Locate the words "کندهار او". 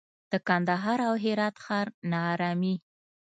0.47-1.13